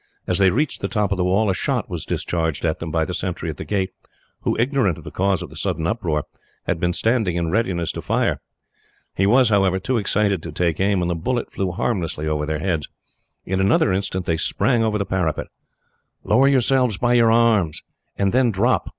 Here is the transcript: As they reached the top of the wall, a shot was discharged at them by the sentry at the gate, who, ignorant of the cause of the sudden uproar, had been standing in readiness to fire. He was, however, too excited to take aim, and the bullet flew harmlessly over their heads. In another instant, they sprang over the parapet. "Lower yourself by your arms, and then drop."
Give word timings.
As 0.25 0.39
they 0.39 0.49
reached 0.49 0.81
the 0.81 0.87
top 0.87 1.11
of 1.11 1.19
the 1.19 1.23
wall, 1.23 1.47
a 1.47 1.53
shot 1.53 1.87
was 1.87 2.05
discharged 2.07 2.65
at 2.65 2.79
them 2.79 2.89
by 2.89 3.05
the 3.05 3.13
sentry 3.13 3.51
at 3.51 3.57
the 3.57 3.63
gate, 3.63 3.91
who, 4.41 4.57
ignorant 4.59 4.97
of 4.97 5.03
the 5.03 5.11
cause 5.11 5.43
of 5.43 5.51
the 5.51 5.55
sudden 5.55 5.85
uproar, 5.85 6.23
had 6.63 6.79
been 6.79 6.91
standing 6.91 7.35
in 7.35 7.51
readiness 7.51 7.91
to 7.91 8.01
fire. 8.01 8.41
He 9.15 9.27
was, 9.27 9.49
however, 9.49 9.77
too 9.77 9.97
excited 9.99 10.41
to 10.41 10.51
take 10.51 10.79
aim, 10.79 11.03
and 11.03 11.11
the 11.11 11.13
bullet 11.13 11.51
flew 11.51 11.69
harmlessly 11.71 12.25
over 12.27 12.47
their 12.47 12.57
heads. 12.57 12.89
In 13.45 13.59
another 13.61 13.93
instant, 13.93 14.25
they 14.25 14.37
sprang 14.37 14.83
over 14.83 14.97
the 14.97 15.05
parapet. 15.05 15.45
"Lower 16.23 16.47
yourself 16.47 16.99
by 16.99 17.13
your 17.13 17.31
arms, 17.31 17.83
and 18.17 18.33
then 18.33 18.49
drop." 18.49 18.89